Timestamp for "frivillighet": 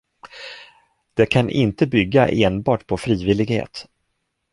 2.97-3.87